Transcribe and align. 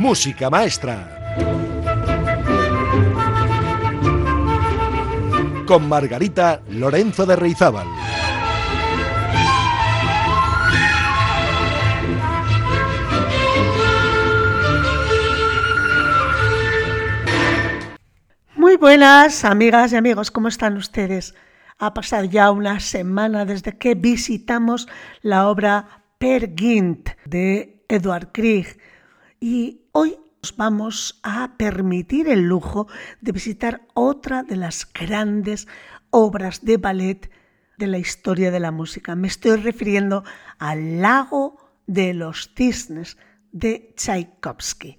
Música 0.00 0.48
Maestra. 0.48 1.36
Con 5.66 5.90
Margarita 5.90 6.62
Lorenzo 6.70 7.26
de 7.26 7.36
Reizábal. 7.36 7.86
Muy 18.56 18.76
buenas 18.76 19.44
amigas 19.44 19.92
y 19.92 19.96
amigos, 19.96 20.30
¿cómo 20.30 20.48
están 20.48 20.78
ustedes? 20.78 21.34
Ha 21.76 21.92
pasado 21.92 22.24
ya 22.24 22.50
una 22.50 22.80
semana 22.80 23.44
desde 23.44 23.76
que 23.76 23.94
visitamos 23.94 24.88
la 25.20 25.46
obra 25.46 26.06
Per 26.16 26.54
Gint 26.56 27.10
de 27.26 27.84
Edward 27.86 28.30
Grieg 28.32 28.78
y 29.40 29.79
hoy 29.92 30.16
nos 30.42 30.56
vamos 30.56 31.20
a 31.22 31.56
permitir 31.56 32.28
el 32.28 32.42
lujo 32.42 32.88
de 33.20 33.32
visitar 33.32 33.82
otra 33.94 34.42
de 34.42 34.56
las 34.56 34.90
grandes 34.92 35.68
obras 36.10 36.64
de 36.64 36.76
ballet 36.76 37.30
de 37.76 37.86
la 37.86 37.98
historia 37.98 38.50
de 38.50 38.60
la 38.60 38.70
música. 38.70 39.14
Me 39.14 39.28
estoy 39.28 39.56
refiriendo 39.56 40.24
al 40.58 41.00
Lago 41.00 41.56
de 41.86 42.14
los 42.14 42.52
Cisnes 42.56 43.16
de 43.52 43.92
Tchaikovsky. 43.96 44.98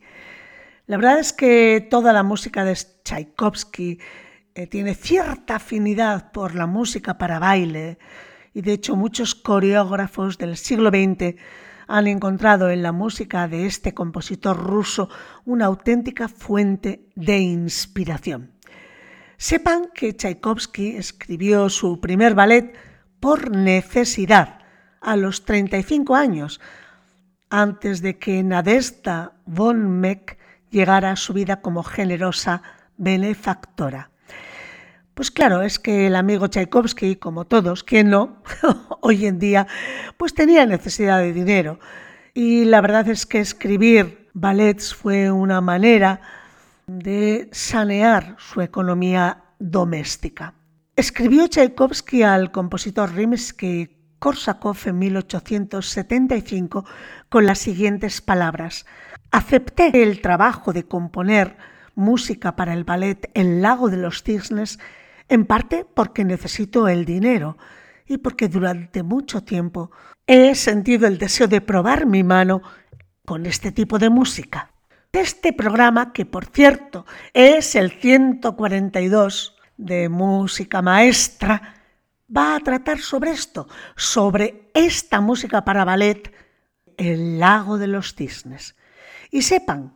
La 0.88 0.98
verdad 0.98 1.20
es 1.20 1.32
que 1.32 1.88
toda 1.90 2.12
la 2.12 2.24
música 2.24 2.66
de 2.66 2.76
Tchaikovsky 2.76 4.00
eh, 4.56 4.68
tiene 4.68 4.94
cierta 4.94 5.56
afinidad 5.56 6.32
por 6.32 6.56
la 6.56 6.66
música 6.68 7.18
para 7.18 7.40
baile 7.40 7.98
y 8.54 8.62
de 8.62 8.74
hecho 8.74 8.96
muchos 8.96 9.34
coreógrafos 9.36 10.38
del 10.38 10.58
siglo 10.58 10.90
XX 10.90 11.36
han 11.92 12.08
encontrado 12.08 12.70
en 12.70 12.84
la 12.84 12.94
música 12.94 13.50
de 13.50 13.66
este 13.66 13.94
compositor 13.94 14.58
ruso 14.58 15.10
una 15.44 15.66
auténtica 15.66 16.30
fuente 16.30 17.10
de 17.16 17.40
inspiración. 17.40 18.54
Sepan 19.36 19.90
que 19.94 20.14
Tchaikovsky 20.14 20.96
escribió 20.96 21.68
su 21.68 22.00
primer 22.00 22.34
ballet 22.34 22.74
por 23.20 23.52
necesidad 23.52 24.60
a 25.02 25.18
los 25.18 25.44
35 25.44 26.16
años, 26.16 26.62
antes 27.50 28.02
de 28.02 28.18
que 28.18 28.42
Nadezhda 28.42 29.34
von 29.46 30.00
Meck 30.00 30.38
llegara 30.70 31.12
a 31.12 31.18
su 31.18 31.34
vida 31.34 31.60
como 31.60 31.84
generosa 31.84 32.62
benefactora. 32.96 34.11
Pues 35.14 35.30
claro, 35.30 35.62
es 35.62 35.78
que 35.78 36.08
el 36.08 36.16
amigo 36.16 36.48
Tchaikovsky, 36.48 37.18
como 37.18 37.46
todos, 37.46 37.84
quien 37.84 38.10
no, 38.10 38.42
hoy 39.02 39.26
en 39.26 39.40
día, 39.40 39.68
pues 40.18 40.34
tenía 40.34 40.66
necesidad 40.66 41.20
de 41.20 41.34
dinero. 41.34 41.80
Y 42.34 42.64
la 42.66 42.80
verdad 42.80 43.10
es 43.10 43.26
que 43.26 43.40
escribir 43.40 44.30
ballets 44.34 44.96
fue 44.96 45.32
una 45.32 45.60
manera 45.60 46.22
de 46.88 47.50
sanear 47.52 48.36
su 48.40 48.62
economía 48.62 49.44
doméstica. 49.60 50.54
Escribió 50.96 51.48
Tchaikovsky 51.48 52.24
al 52.24 52.52
compositor 52.52 53.14
Rimsky-Korsakov 53.14 54.88
en 54.88 55.00
1875 55.00 56.86
con 57.28 57.46
las 57.46 57.60
siguientes 57.60 58.22
palabras. 58.22 58.86
Acepté 59.32 60.04
el 60.04 60.22
trabajo 60.22 60.72
de 60.74 60.84
componer 60.84 61.58
música 61.96 62.56
para 62.56 62.74
el 62.74 62.86
ballet 62.86 63.30
El 63.34 63.62
lago 63.62 63.90
de 63.90 63.98
los 63.98 64.24
cisnes 64.24 64.80
en 65.32 65.46
parte 65.46 65.86
porque 65.86 66.26
necesito 66.26 66.90
el 66.90 67.06
dinero 67.06 67.58
y 68.06 68.18
porque 68.18 68.50
durante 68.50 69.02
mucho 69.02 69.42
tiempo 69.44 69.90
he 70.28 70.56
sentido 70.56 71.08
el 71.08 71.18
deseo 71.18 71.48
de 71.48 71.62
probar 71.62 72.06
mi 72.06 72.22
mano 72.22 72.62
con 73.26 73.46
este 73.46 73.72
tipo 73.72 73.98
de 73.98 74.10
música. 74.10 74.72
Este 75.14 75.54
programa, 75.54 76.12
que 76.12 76.26
por 76.26 76.46
cierto 76.48 77.06
es 77.34 77.76
el 77.76 77.92
142 77.92 79.56
de 79.78 80.10
música 80.10 80.82
maestra, 80.82 81.76
va 82.36 82.58
a 82.58 82.60
tratar 82.60 83.00
sobre 83.00 83.32
esto, 83.32 83.70
sobre 83.96 84.70
esta 84.74 85.22
música 85.22 85.64
para 85.64 85.86
ballet, 85.86 86.30
El 86.98 87.40
lago 87.40 87.78
de 87.78 87.88
los 87.88 88.16
cisnes. 88.16 88.76
Y 89.32 89.44
sepan 89.44 89.94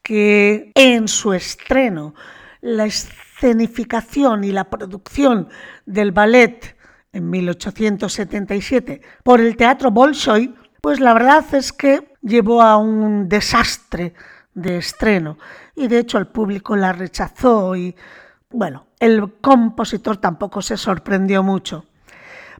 que 0.00 0.72
en 0.74 1.08
su 1.08 1.34
estreno, 1.34 2.14
la 2.60 2.86
escenificación 2.86 4.44
y 4.44 4.52
la 4.52 4.70
producción 4.70 5.48
del 5.86 6.12
ballet 6.12 6.76
en 7.12 7.30
1877 7.30 9.00
por 9.22 9.40
el 9.40 9.56
Teatro 9.56 9.90
Bolshoi, 9.90 10.54
pues 10.80 11.00
la 11.00 11.14
verdad 11.14 11.44
es 11.52 11.72
que 11.72 12.14
llevó 12.22 12.62
a 12.62 12.76
un 12.76 13.28
desastre 13.28 14.14
de 14.54 14.78
estreno 14.78 15.38
y 15.74 15.88
de 15.88 15.98
hecho 16.00 16.18
el 16.18 16.26
público 16.26 16.76
la 16.76 16.92
rechazó 16.92 17.76
y 17.76 17.96
bueno, 18.50 18.86
el 18.98 19.34
compositor 19.40 20.16
tampoco 20.16 20.62
se 20.62 20.76
sorprendió 20.76 21.42
mucho. 21.42 21.84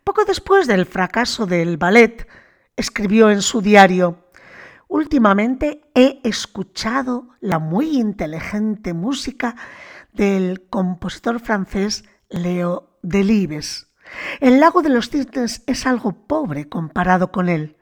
Poco 0.04 0.24
después 0.24 0.66
del 0.66 0.86
fracaso 0.86 1.46
del 1.46 1.76
ballet, 1.76 2.26
escribió 2.76 3.30
en 3.30 3.42
su 3.42 3.60
diario, 3.60 4.28
Últimamente 4.88 5.82
he 5.94 6.18
escuchado 6.24 7.28
la 7.40 7.58
muy 7.58 7.98
inteligente 7.98 8.94
música 8.94 9.54
del 10.12 10.66
compositor 10.68 11.40
francés 11.40 12.04
Leo 12.28 12.98
Delibes. 13.02 13.88
El 14.40 14.60
lago 14.60 14.82
de 14.82 14.88
los 14.88 15.10
cisnes 15.10 15.62
es 15.66 15.86
algo 15.86 16.26
pobre 16.26 16.68
comparado 16.68 17.30
con 17.30 17.48
él. 17.48 17.76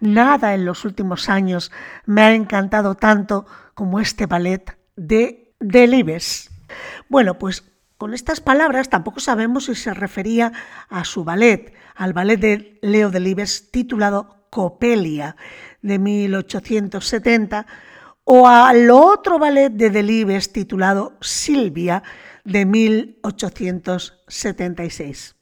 Nada 0.00 0.54
en 0.54 0.64
los 0.64 0.84
últimos 0.84 1.28
años 1.28 1.70
me 2.06 2.22
ha 2.22 2.34
encantado 2.34 2.94
tanto 2.94 3.46
como 3.74 4.00
este 4.00 4.26
ballet 4.26 4.78
de 4.96 5.54
Delibes. 5.60 6.50
Bueno, 7.08 7.38
pues 7.38 7.64
con 7.98 8.14
estas 8.14 8.40
palabras 8.40 8.88
tampoco 8.88 9.20
sabemos 9.20 9.66
si 9.66 9.74
se 9.74 9.92
refería 9.92 10.52
a 10.88 11.04
su 11.04 11.22
ballet, 11.22 11.74
al 11.94 12.12
ballet 12.12 12.40
de 12.40 12.78
Leo 12.82 13.10
Delibes 13.10 13.70
titulado 13.70 14.46
Copelia 14.50 15.36
de 15.82 15.98
1870 15.98 17.66
o 18.32 18.46
al 18.46 18.88
otro 18.90 19.40
ballet 19.40 19.70
de 19.70 19.90
Delibes 19.90 20.52
titulado 20.52 21.14
Silvia 21.20 22.04
de 22.44 22.64
1876. 22.64 25.34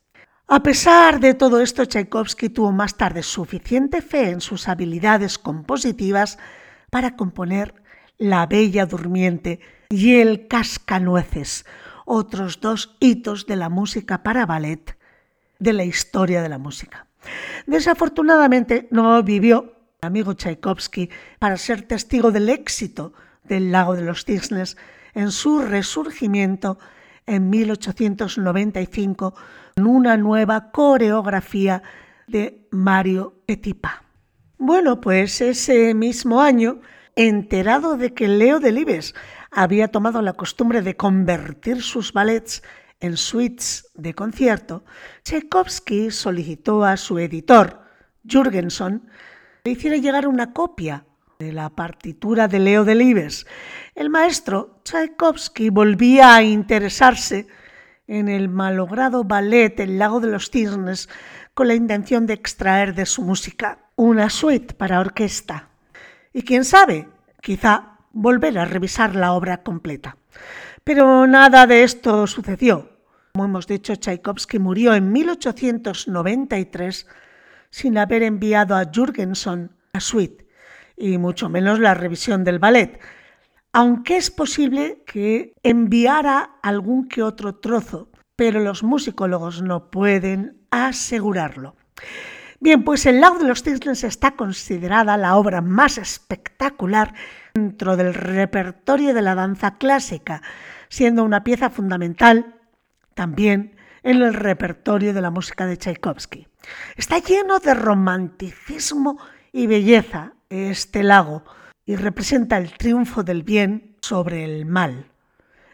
A 0.46 0.62
pesar 0.62 1.20
de 1.20 1.34
todo 1.34 1.60
esto, 1.60 1.84
Tchaikovsky 1.84 2.48
tuvo 2.48 2.72
más 2.72 2.96
tarde 2.96 3.22
suficiente 3.22 4.00
fe 4.00 4.30
en 4.30 4.40
sus 4.40 4.68
habilidades 4.68 5.38
compositivas 5.38 6.38
para 6.88 7.14
componer 7.14 7.74
La 8.16 8.46
Bella 8.46 8.86
Durmiente 8.86 9.60
y 9.90 10.14
El 10.14 10.48
Cascanueces, 10.48 11.66
otros 12.06 12.62
dos 12.62 12.96
hitos 13.00 13.44
de 13.44 13.56
la 13.56 13.68
música 13.68 14.22
para 14.22 14.46
ballet 14.46 14.96
de 15.58 15.74
la 15.74 15.84
historia 15.84 16.40
de 16.40 16.48
la 16.48 16.56
música. 16.56 17.06
Desafortunadamente 17.66 18.88
no 18.90 19.22
vivió 19.22 19.77
amigo 20.00 20.34
Tchaikovsky 20.34 21.10
para 21.38 21.56
ser 21.56 21.82
testigo 21.82 22.30
del 22.30 22.48
éxito 22.48 23.12
del 23.42 23.72
Lago 23.72 23.96
de 23.96 24.02
los 24.02 24.24
Cisnes 24.24 24.76
en 25.14 25.32
su 25.32 25.60
resurgimiento 25.60 26.78
en 27.26 27.50
1895 27.50 29.34
con 29.74 29.86
una 29.86 30.16
nueva 30.16 30.70
coreografía 30.70 31.82
de 32.28 32.68
Mario 32.70 33.42
Petipa. 33.46 34.04
Bueno, 34.56 35.00
pues 35.00 35.40
ese 35.40 35.94
mismo 35.94 36.40
año, 36.40 36.80
enterado 37.16 37.96
de 37.96 38.14
que 38.14 38.28
Leo 38.28 38.60
Delibes 38.60 39.14
había 39.50 39.88
tomado 39.88 40.22
la 40.22 40.34
costumbre 40.34 40.82
de 40.82 40.96
convertir 40.96 41.82
sus 41.82 42.12
ballets 42.12 42.62
en 43.00 43.16
suites 43.16 43.90
de 43.94 44.14
concierto, 44.14 44.84
Tchaikovsky 45.24 46.10
solicitó 46.10 46.84
a 46.84 46.96
su 46.96 47.18
editor, 47.18 47.82
Jürgenson, 48.24 49.08
le 49.68 49.72
hiciera 49.72 49.98
llegar 49.98 50.26
una 50.26 50.54
copia 50.54 51.04
de 51.38 51.52
la 51.52 51.68
partitura 51.68 52.48
de 52.48 52.58
Leo 52.58 52.86
Delibes. 52.86 53.46
El 53.94 54.08
maestro 54.08 54.80
Tchaikovsky 54.82 55.68
volvía 55.68 56.34
a 56.34 56.42
interesarse 56.42 57.46
en 58.06 58.30
el 58.30 58.48
malogrado 58.48 59.24
ballet 59.24 59.78
El 59.78 59.98
lago 59.98 60.20
de 60.20 60.28
los 60.28 60.50
cisnes 60.50 61.10
con 61.52 61.68
la 61.68 61.74
intención 61.74 62.24
de 62.24 62.32
extraer 62.32 62.94
de 62.94 63.04
su 63.04 63.20
música 63.20 63.90
una 63.94 64.30
suite 64.30 64.72
para 64.72 65.00
orquesta. 65.00 65.68
Y 66.32 66.44
quién 66.44 66.64
sabe, 66.64 67.06
quizá 67.42 67.98
volver 68.12 68.58
a 68.58 68.64
revisar 68.64 69.14
la 69.14 69.34
obra 69.34 69.62
completa. 69.62 70.16
Pero 70.82 71.26
nada 71.26 71.66
de 71.66 71.82
esto 71.82 72.26
sucedió. 72.26 72.88
Como 73.34 73.44
hemos 73.44 73.66
dicho, 73.66 73.94
Tchaikovsky 73.96 74.58
murió 74.58 74.94
en 74.94 75.12
1893 75.12 77.06
sin 77.70 77.98
haber 77.98 78.22
enviado 78.22 78.76
a 78.76 78.90
Jürgenson 78.90 79.76
la 79.92 80.00
suite 80.00 80.46
y 80.96 81.18
mucho 81.18 81.48
menos 81.48 81.78
la 81.78 81.94
revisión 81.94 82.44
del 82.44 82.58
ballet, 82.58 83.00
aunque 83.72 84.16
es 84.16 84.30
posible 84.30 85.02
que 85.06 85.54
enviara 85.62 86.56
algún 86.62 87.08
que 87.08 87.22
otro 87.22 87.56
trozo, 87.56 88.10
pero 88.36 88.60
los 88.60 88.82
musicólogos 88.82 89.62
no 89.62 89.90
pueden 89.90 90.66
asegurarlo. 90.70 91.76
Bien, 92.60 92.82
pues 92.82 93.06
El 93.06 93.20
lago 93.20 93.38
de 93.38 93.46
los 93.46 93.62
cisnes 93.62 94.02
está 94.02 94.32
considerada 94.32 95.16
la 95.16 95.36
obra 95.36 95.60
más 95.60 95.96
espectacular 95.96 97.14
dentro 97.54 97.96
del 97.96 98.14
repertorio 98.14 99.14
de 99.14 99.22
la 99.22 99.36
danza 99.36 99.78
clásica, 99.78 100.42
siendo 100.88 101.22
una 101.22 101.44
pieza 101.44 101.70
fundamental 101.70 102.56
también 103.14 103.76
en 104.02 104.22
el 104.22 104.34
repertorio 104.34 105.14
de 105.14 105.20
la 105.20 105.30
música 105.30 105.66
de 105.66 105.76
Tchaikovsky. 105.76 106.47
Está 106.96 107.18
lleno 107.18 107.58
de 107.58 107.74
romanticismo 107.74 109.18
y 109.52 109.66
belleza 109.66 110.34
este 110.50 111.02
lago 111.02 111.44
y 111.86 111.96
representa 111.96 112.58
el 112.58 112.72
triunfo 112.72 113.22
del 113.22 113.42
bien 113.42 113.96
sobre 114.00 114.44
el 114.44 114.66
mal. 114.66 115.10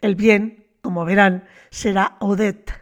El 0.01 0.15
bien, 0.15 0.67
como 0.83 1.05
verán, 1.05 1.49
será 1.71 2.17
Odette, 2.21 2.73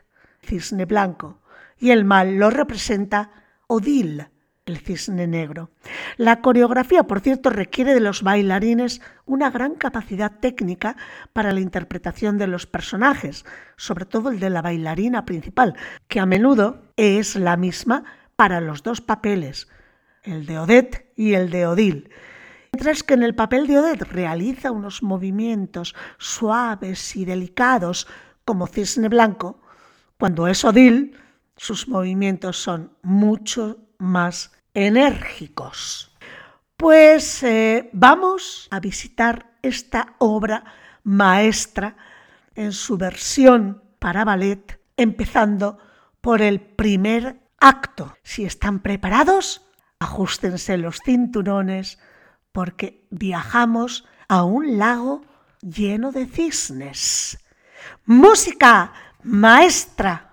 cisne 0.42 0.84
blanco, 0.84 1.40
y 1.78 1.90
el 1.90 2.04
mal 2.04 2.36
lo 2.36 2.50
representa 2.50 3.30
Odile, 3.68 4.31
el 4.66 4.78
cisne 4.78 5.26
negro. 5.26 5.70
La 6.16 6.40
coreografía, 6.40 7.02
por 7.04 7.20
cierto, 7.20 7.50
requiere 7.50 7.94
de 7.94 8.00
los 8.00 8.22
bailarines 8.22 9.00
una 9.26 9.50
gran 9.50 9.74
capacidad 9.74 10.38
técnica 10.38 10.96
para 11.32 11.52
la 11.52 11.60
interpretación 11.60 12.38
de 12.38 12.46
los 12.46 12.66
personajes, 12.66 13.44
sobre 13.76 14.04
todo 14.04 14.30
el 14.30 14.38
de 14.38 14.50
la 14.50 14.62
bailarina 14.62 15.24
principal, 15.24 15.74
que 16.06 16.20
a 16.20 16.26
menudo 16.26 16.84
es 16.96 17.34
la 17.34 17.56
misma 17.56 18.04
para 18.36 18.60
los 18.60 18.82
dos 18.82 19.00
papeles, 19.00 19.68
el 20.22 20.46
de 20.46 20.58
Odette 20.58 21.12
y 21.16 21.34
el 21.34 21.50
de 21.50 21.66
Odile. 21.66 22.10
Mientras 22.72 23.02
que 23.02 23.14
en 23.14 23.24
el 23.24 23.34
papel 23.34 23.66
de 23.66 23.80
Odette 23.80 24.04
realiza 24.04 24.70
unos 24.70 25.02
movimientos 25.02 25.94
suaves 26.18 27.16
y 27.16 27.24
delicados 27.24 28.06
como 28.44 28.68
cisne 28.68 29.08
blanco, 29.08 29.60
cuando 30.18 30.46
es 30.46 30.64
Odile, 30.64 31.12
sus 31.56 31.88
movimientos 31.88 32.56
son 32.56 32.96
mucho 33.02 33.81
más 34.02 34.52
enérgicos. 34.74 36.14
Pues 36.76 37.42
eh, 37.42 37.88
vamos 37.92 38.68
a 38.70 38.80
visitar 38.80 39.52
esta 39.62 40.14
obra 40.18 40.64
maestra 41.04 41.96
en 42.54 42.72
su 42.72 42.98
versión 42.98 43.82
para 43.98 44.24
ballet, 44.24 44.80
empezando 44.96 45.78
por 46.20 46.42
el 46.42 46.60
primer 46.60 47.40
acto. 47.60 48.16
Si 48.22 48.44
están 48.44 48.80
preparados, 48.80 49.66
ajustense 50.00 50.76
los 50.76 50.98
cinturones 51.04 51.98
porque 52.50 53.06
viajamos 53.10 54.04
a 54.28 54.42
un 54.42 54.78
lago 54.78 55.22
lleno 55.60 56.10
de 56.10 56.26
cisnes. 56.26 57.38
Música 58.04 58.92
maestra. 59.22 60.31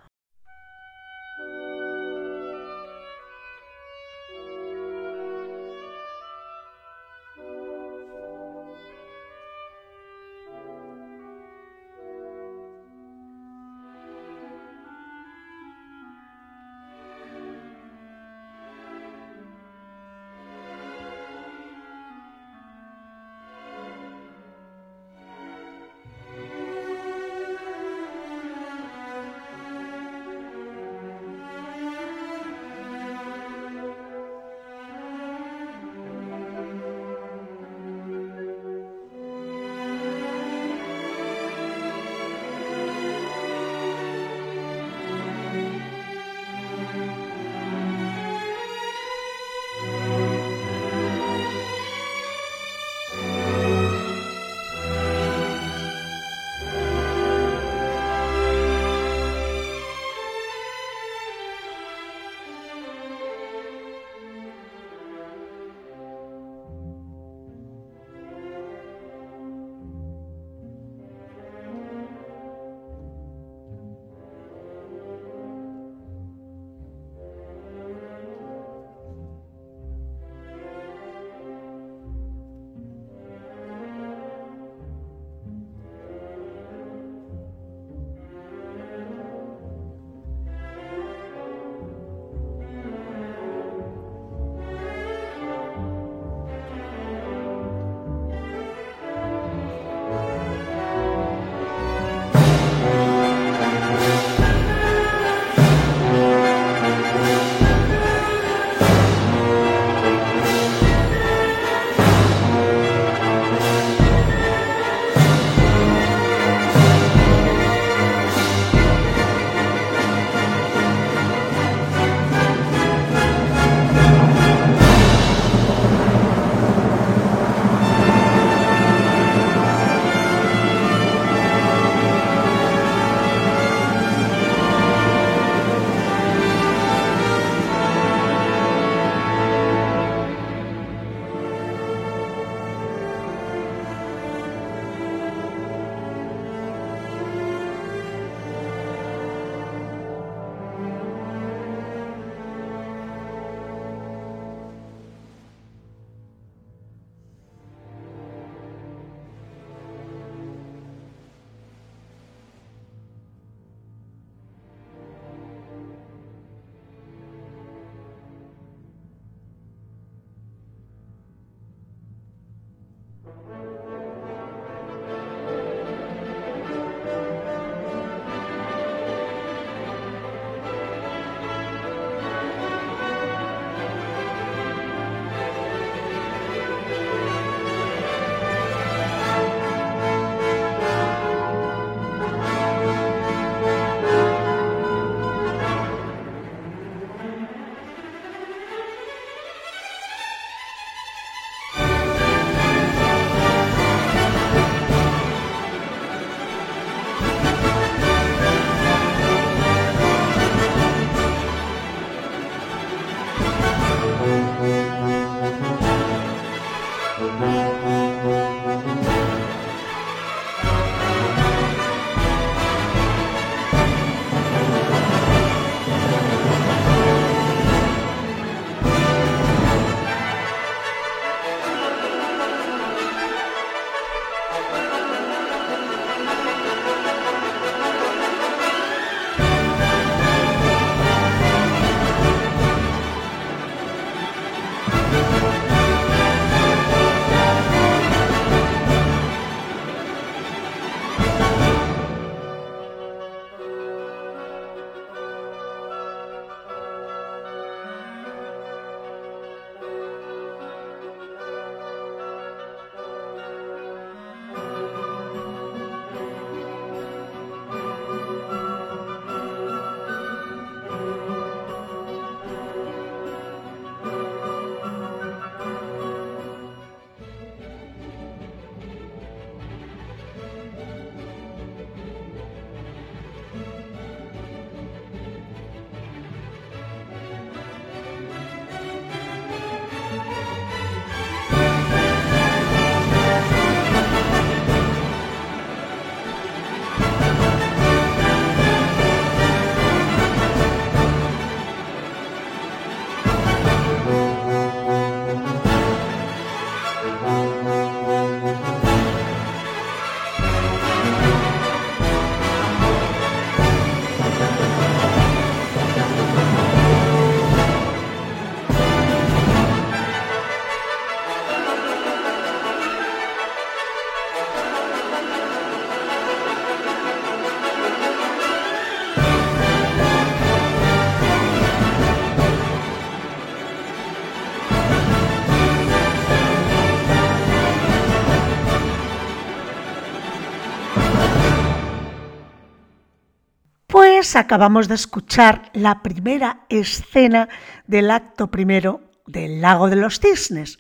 Acabamos 344.36 344.88
de 344.88 344.96
escuchar 344.96 345.72
la 345.74 346.02
primera 346.04 346.66
escena 346.70 347.50
del 347.88 348.12
acto 348.12 348.52
primero 348.52 349.02
del 349.26 349.62
Lago 349.62 349.90
de 349.90 349.96
los 349.96 350.20
Cisnes. 350.20 350.80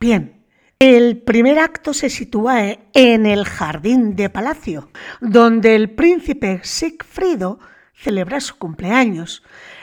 Bien, 0.00 0.44
el 0.78 1.18
primer 1.18 1.58
acto 1.58 1.92
se 1.94 2.10
sitúa 2.10 2.78
en 2.92 3.26
el 3.26 3.44
jardín 3.44 4.16
de 4.16 4.30
palacio, 4.30 4.90
donde 5.20 5.76
el 5.76 5.90
príncipe 5.90 6.60
Sigfrido 6.64 7.58
celebra 7.94 8.40
su 8.40 8.56
cumpleaños. 8.56 9.42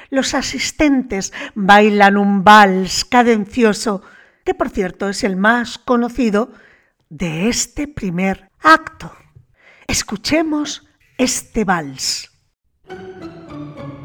Los 0.09 0.33
asistentes 0.33 1.33
bailan 1.53 2.17
un 2.17 2.43
vals 2.43 3.05
cadencioso, 3.05 4.01
que 4.43 4.53
por 4.53 4.69
cierto 4.69 5.09
es 5.09 5.23
el 5.23 5.37
más 5.37 5.77
conocido 5.77 6.51
de 7.09 7.49
este 7.49 7.87
primer 7.87 8.49
acto. 8.61 9.11
Escuchemos 9.87 10.87
este 11.17 11.63
vals. 11.63 12.34
thank 12.87 13.23
you 13.79 14.04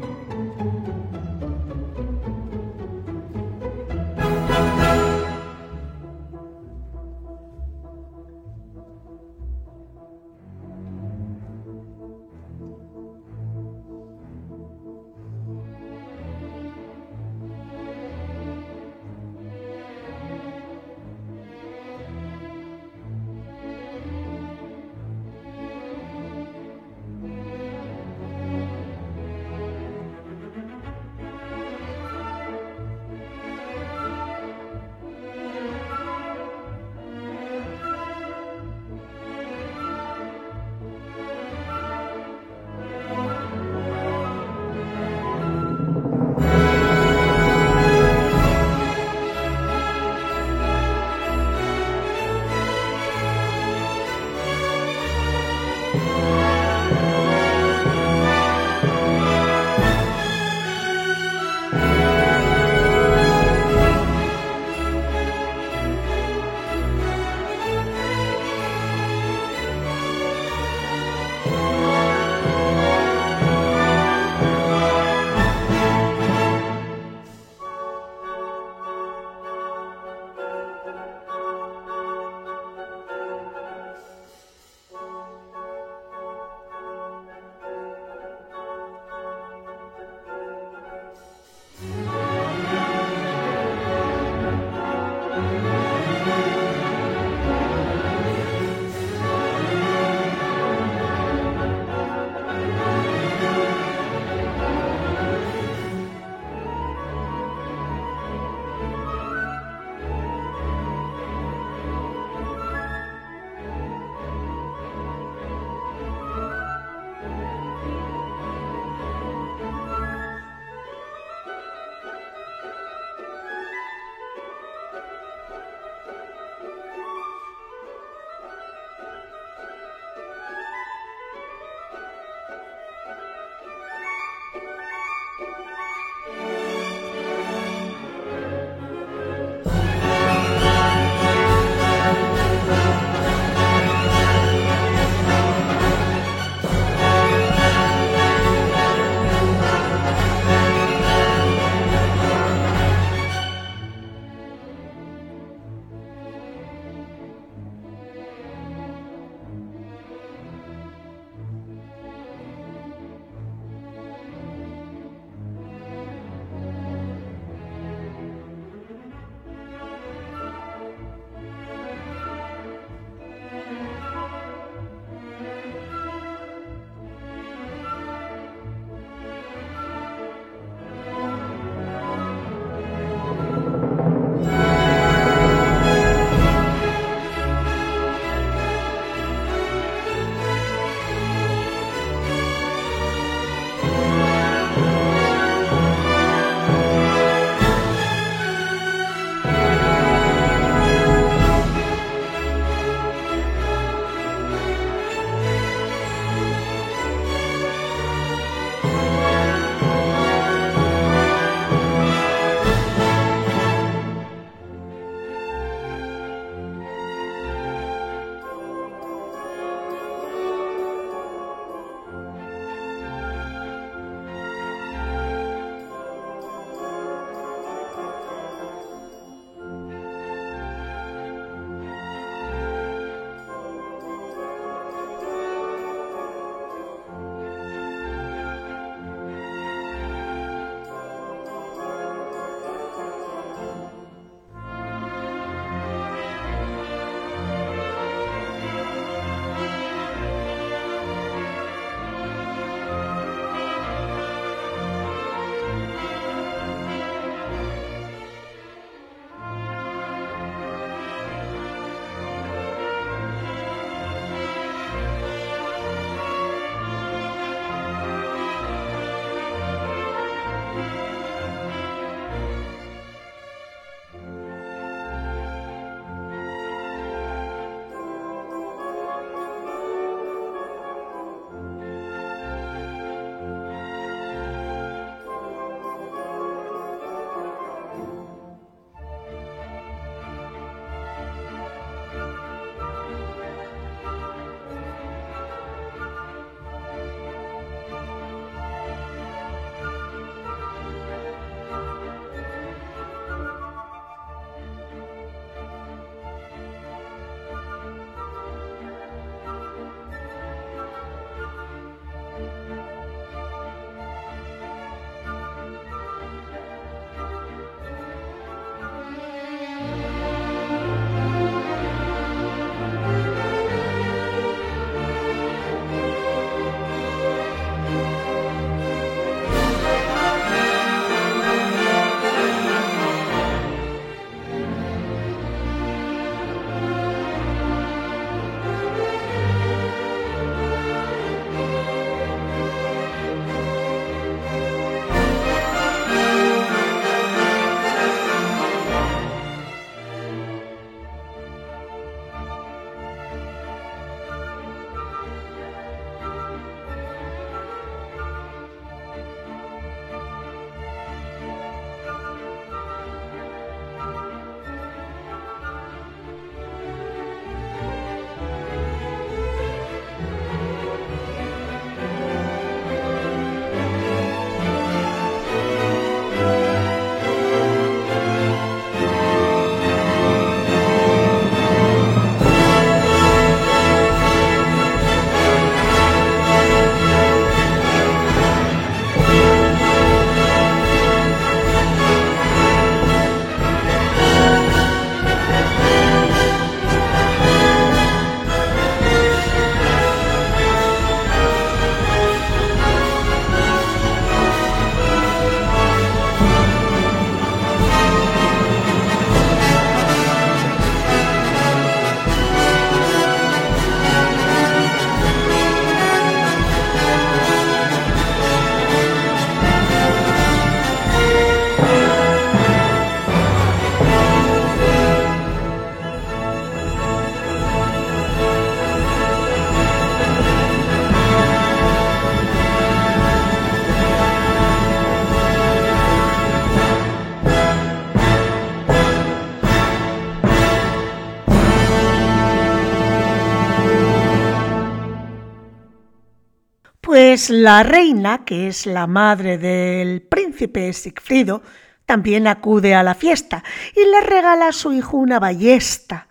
La 447.49 447.83
reina, 447.83 448.45
que 448.45 448.67
es 448.67 448.85
la 448.85 449.07
madre 449.07 449.57
del 449.57 450.21
príncipe 450.21 450.91
Sigfrido, 450.93 451.63
también 452.05 452.45
acude 452.47 452.93
a 452.93 453.03
la 453.03 453.15
fiesta 453.15 453.63
y 453.95 454.05
le 454.05 454.21
regala 454.21 454.67
a 454.67 454.71
su 454.73 454.91
hijo 454.91 455.17
una 455.17 455.39
ballesta. 455.39 456.27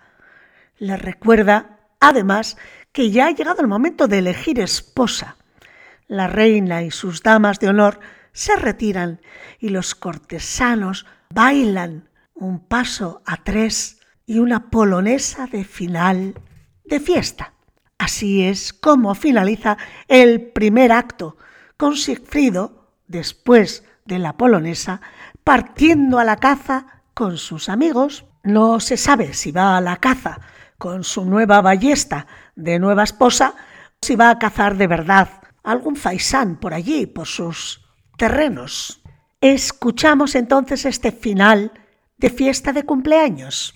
Le 0.78 0.96
recuerda, 0.96 1.78
además, 2.00 2.56
que 2.92 3.10
ya 3.10 3.26
ha 3.26 3.30
llegado 3.30 3.62
el 3.62 3.68
momento 3.68 4.08
de 4.08 4.18
elegir 4.18 4.60
esposa. 4.60 5.36
La 6.06 6.26
reina 6.26 6.82
y 6.82 6.90
sus 6.90 7.22
damas 7.22 7.60
de 7.60 7.68
honor 7.68 8.00
se 8.32 8.56
retiran 8.56 9.20
y 9.58 9.70
los 9.70 9.94
cortesanos 9.94 11.06
bailan 11.32 12.08
un 12.34 12.60
paso 12.60 13.22
a 13.24 13.42
tres 13.42 14.00
y 14.26 14.38
una 14.38 14.70
polonesa 14.70 15.46
de 15.46 15.64
final 15.64 16.34
de 16.84 17.00
fiesta. 17.00 17.54
Así 18.00 18.42
es 18.42 18.72
como 18.72 19.14
finaliza 19.14 19.76
el 20.08 20.40
primer 20.40 20.90
acto, 20.90 21.36
con 21.76 21.96
Sigfrido, 21.96 22.88
después 23.08 23.84
de 24.06 24.18
la 24.18 24.38
polonesa, 24.38 25.02
partiendo 25.44 26.18
a 26.18 26.24
la 26.24 26.36
caza 26.36 27.02
con 27.12 27.36
sus 27.36 27.68
amigos. 27.68 28.24
No 28.42 28.80
se 28.80 28.96
sabe 28.96 29.34
si 29.34 29.52
va 29.52 29.76
a 29.76 29.82
la 29.82 29.98
caza 29.98 30.40
con 30.78 31.04
su 31.04 31.26
nueva 31.26 31.60
ballesta 31.60 32.26
de 32.56 32.78
nueva 32.78 33.02
esposa, 33.02 33.52
o 33.56 33.98
si 34.00 34.16
va 34.16 34.30
a 34.30 34.38
cazar 34.38 34.78
de 34.78 34.86
verdad 34.86 35.28
algún 35.62 35.94
faisán 35.94 36.56
por 36.56 36.72
allí, 36.72 37.04
por 37.04 37.26
sus 37.26 37.84
terrenos. 38.16 39.02
Escuchamos 39.42 40.36
entonces 40.36 40.86
este 40.86 41.12
final 41.12 41.72
de 42.16 42.30
fiesta 42.30 42.72
de 42.72 42.84
cumpleaños. 42.84 43.74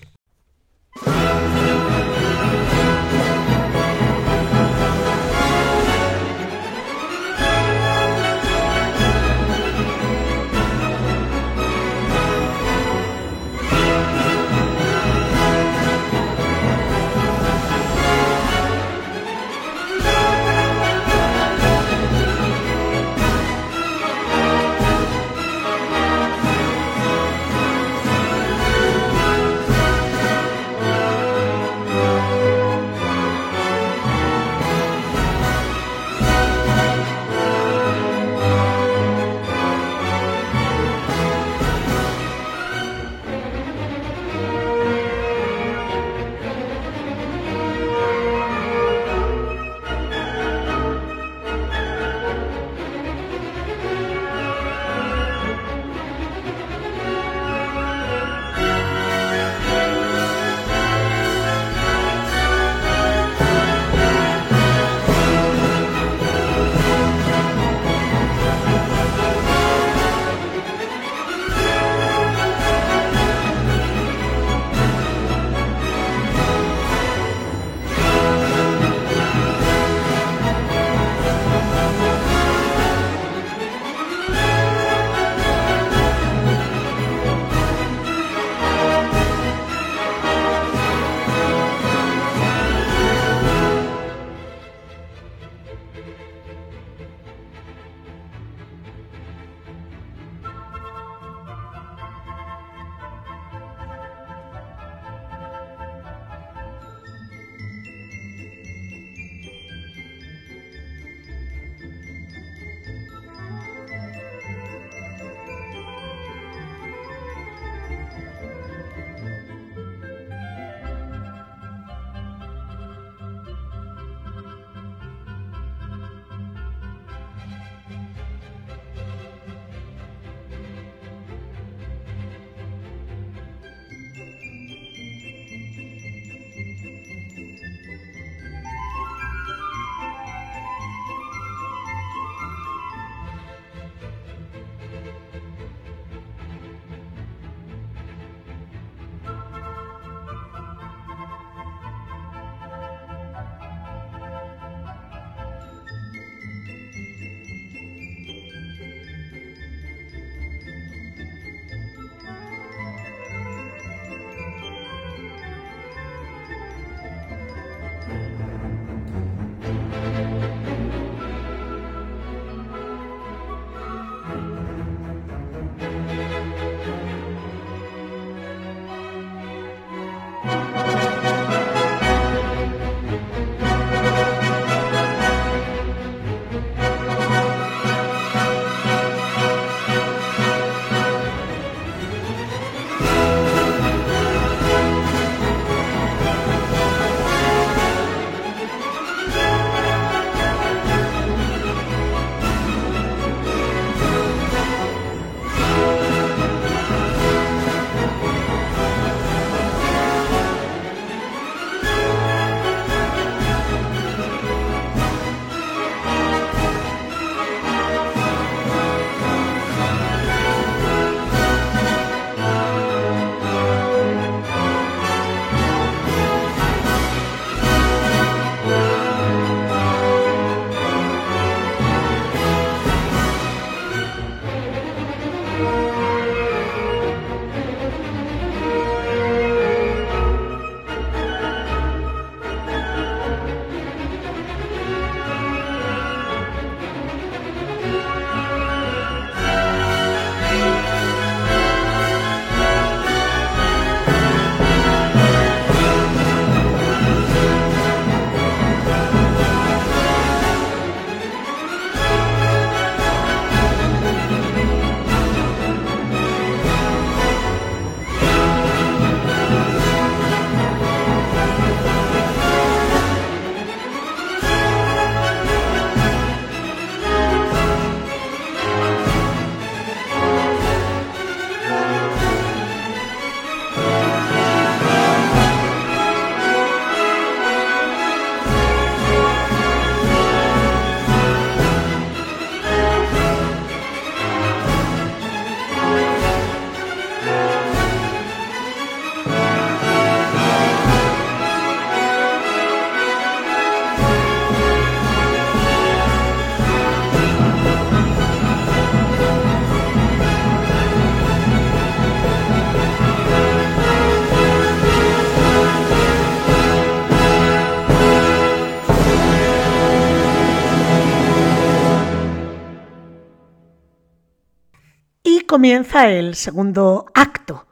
Comienza 325.45 326.09
el 326.09 326.35
segundo 326.35 327.05
acto, 327.13 327.67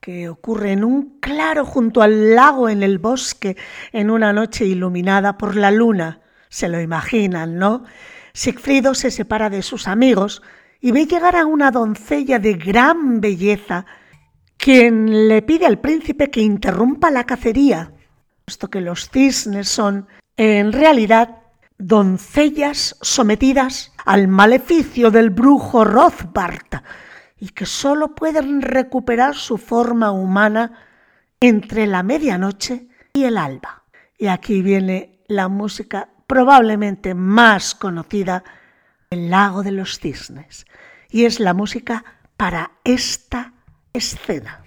que 0.00 0.28
ocurre 0.28 0.72
en 0.72 0.84
un 0.84 1.20
claro 1.20 1.64
junto 1.64 2.02
al 2.02 2.34
lago 2.34 2.68
en 2.68 2.82
el 2.82 2.98
bosque, 2.98 3.56
en 3.92 4.10
una 4.10 4.32
noche 4.32 4.64
iluminada 4.64 5.38
por 5.38 5.56
la 5.56 5.70
luna. 5.70 6.20
Se 6.48 6.68
lo 6.68 6.80
imaginan, 6.80 7.56
¿no? 7.56 7.84
Sigfrido 8.32 8.94
se 8.94 9.10
separa 9.10 9.48
de 9.48 9.62
sus 9.62 9.86
amigos 9.86 10.42
y 10.80 10.90
ve 10.90 11.06
llegar 11.06 11.36
a 11.36 11.46
una 11.46 11.70
doncella 11.70 12.38
de 12.38 12.54
gran 12.54 13.20
belleza, 13.20 13.86
quien 14.56 15.28
le 15.28 15.42
pide 15.42 15.66
al 15.66 15.78
príncipe 15.78 16.30
que 16.30 16.40
interrumpa 16.40 17.10
la 17.10 17.24
cacería, 17.24 17.92
puesto 18.44 18.68
que 18.70 18.80
los 18.80 19.08
cisnes 19.10 19.68
son, 19.68 20.08
en 20.36 20.72
realidad, 20.72 21.38
doncellas 21.78 22.96
sometidas 23.00 23.92
al 24.04 24.28
maleficio 24.28 25.10
del 25.10 25.30
brujo 25.30 25.84
Rothbard 25.84 26.82
y 27.42 27.48
que 27.48 27.66
sólo 27.66 28.14
pueden 28.14 28.62
recuperar 28.62 29.34
su 29.34 29.58
forma 29.58 30.12
humana 30.12 30.78
entre 31.40 31.88
la 31.88 32.04
medianoche 32.04 32.86
y 33.12 33.24
el 33.24 33.36
alba. 33.36 33.82
Y 34.16 34.28
aquí 34.28 34.62
viene 34.62 35.18
la 35.26 35.48
música 35.48 36.10
probablemente 36.28 37.16
más 37.16 37.74
conocida, 37.74 38.44
El 39.10 39.28
lago 39.28 39.64
de 39.64 39.72
los 39.72 39.98
cisnes, 39.98 40.66
y 41.10 41.24
es 41.24 41.40
la 41.40 41.52
música 41.52 42.04
para 42.36 42.70
esta 42.84 43.54
escena. 43.92 44.61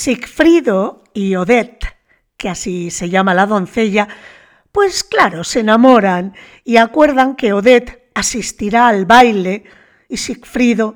Sigfrido 0.00 1.04
y 1.12 1.36
Odette, 1.36 1.84
que 2.38 2.48
así 2.48 2.90
se 2.90 3.10
llama 3.10 3.34
la 3.34 3.44
doncella, 3.44 4.08
pues 4.72 5.04
claro, 5.04 5.44
se 5.44 5.60
enamoran 5.60 6.32
y 6.64 6.78
acuerdan 6.78 7.36
que 7.36 7.52
Odette 7.52 8.10
asistirá 8.14 8.88
al 8.88 9.04
baile 9.04 9.64
y 10.08 10.16
Sigfrido 10.16 10.94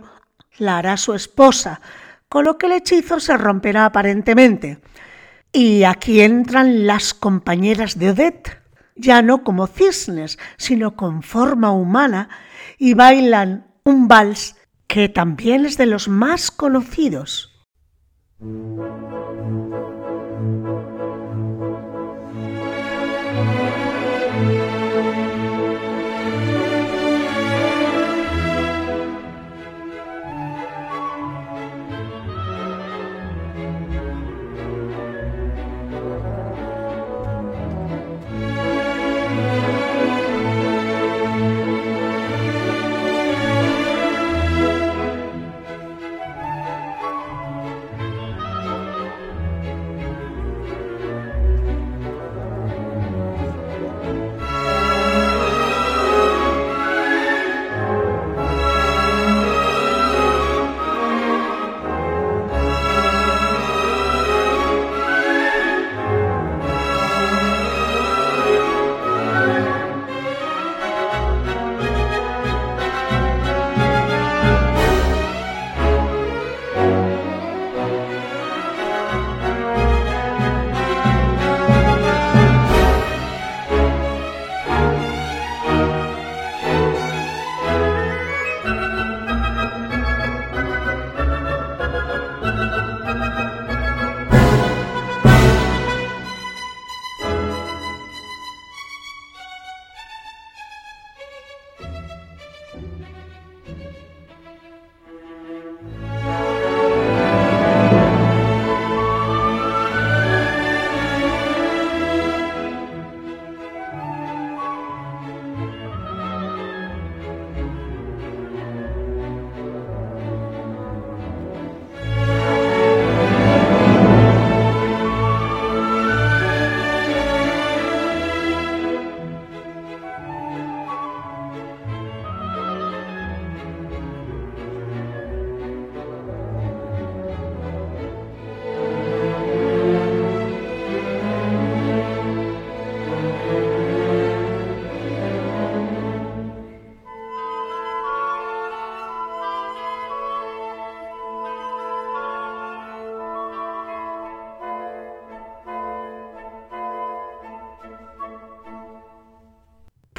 la 0.57 0.79
hará 0.79 0.97
su 0.97 1.13
esposa, 1.13 1.83
con 2.31 2.47
lo 2.47 2.57
que 2.57 2.65
el 2.65 2.73
hechizo 2.73 3.21
se 3.21 3.37
romperá 3.37 3.85
aparentemente. 3.85 4.81
Y 5.53 5.85
aquí 5.85 6.23
entran 6.23 6.87
las 6.87 7.13
compañeras 7.13 7.99
de 7.99 8.09
Odette, 8.09 8.63
ya 8.97 9.21
no 9.21 9.45
como 9.45 9.67
cisnes, 9.67 10.39
sino 10.57 10.97
con 10.97 11.23
forma 11.23 11.73
humana, 11.73 12.31
y 12.79 12.95
bailan 12.95 13.67
un 13.85 14.09
vals 14.09 14.57
que 14.87 15.11
también 15.11 15.67
es 15.67 15.77
de 15.77 15.85
los 15.85 16.09
más 16.09 16.51
conocidos. 16.51 17.54
Thank 18.41 18.51
you. 19.41 19.64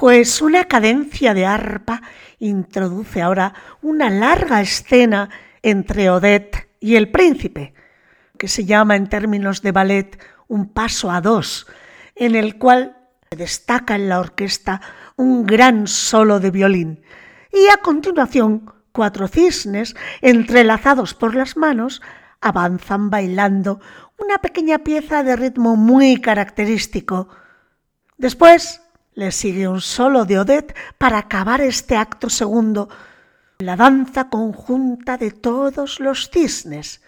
Pues 0.06 0.40
una 0.44 0.66
cadencia 0.66 1.34
de 1.34 1.48
arpa 1.48 2.04
introduce 2.38 3.24
ahora 3.24 3.56
una 3.82 4.12
larga 4.12 4.62
escena 4.62 5.32
entre 5.64 6.12
Odette 6.12 6.70
y 6.80 6.96
el 6.96 7.10
príncipe, 7.10 7.74
que 8.38 8.48
se 8.48 8.66
llama 8.66 8.98
en 8.98 9.10
términos 9.10 9.64
de 9.64 9.72
ballet 9.72 10.20
un 10.48 10.72
paso 10.72 11.10
a 11.10 11.22
dos, 11.22 11.66
en 12.14 12.36
el 12.36 12.60
cual 12.60 12.96
se 13.32 13.36
destaca 13.36 13.96
en 13.96 14.08
la 14.08 14.20
orquesta 14.20 14.80
un 15.16 15.44
gran 15.44 15.88
solo 15.88 16.40
de 16.40 16.52
violín 16.52 17.02
y 17.52 17.68
a 17.74 17.78
continuación 17.78 18.72
cuatro 18.92 19.28
cisnes 19.28 19.96
entrelazados 20.22 21.16
por 21.16 21.34
las 21.34 21.58
manos 21.58 22.04
avanzan 22.42 23.10
bailando 23.10 23.80
una 24.20 24.38
pequeña 24.38 24.78
pieza 24.78 25.24
de 25.24 25.36
ritmo 25.36 25.76
muy 25.76 26.22
característico. 26.22 27.28
Después 28.20 28.85
le 29.16 29.32
sigue 29.32 29.68
un 29.68 29.82
solo 29.82 30.26
de 30.26 30.40
Odette 30.40 30.76
para 30.98 31.18
acabar 31.18 31.62
este 31.62 31.96
acto 31.96 32.30
segundo, 32.30 32.90
la 33.60 33.78
danza 33.78 34.30
conjunta 34.30 35.18
de 35.18 35.32
todos 35.32 36.00
los 36.02 36.30
cisnes. 36.30 37.02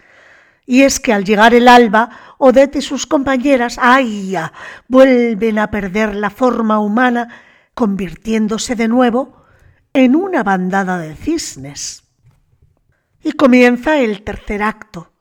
Y 0.66 0.84
es 0.84 1.00
que 1.00 1.14
al 1.14 1.26
llegar 1.26 1.54
el 1.54 1.68
alba, 1.68 2.10
Odette 2.38 2.78
y 2.78 2.82
sus 2.82 3.06
compañeras, 3.06 3.78
¡ay! 3.82 4.32
Ya, 4.32 4.54
vuelven 4.88 5.60
a 5.60 5.70
perder 5.70 6.16
la 6.16 6.30
forma 6.30 6.80
humana, 6.80 7.30
convirtiéndose 7.74 8.76
de 8.76 8.88
nuevo 8.88 9.46
en 9.94 10.16
una 10.16 10.44
bandada 10.44 10.98
de 10.98 11.16
cisnes. 11.16 12.04
Y 13.22 13.34
comienza 13.34 13.98
el 14.00 14.24
tercer 14.24 14.64
acto. 14.64 15.12